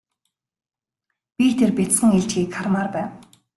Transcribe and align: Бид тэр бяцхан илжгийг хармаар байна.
Бид 1.37 1.53
тэр 1.59 1.71
бяцхан 1.77 2.11
илжгийг 2.17 2.49
хармаар 2.55 2.89
байна. 2.95 3.11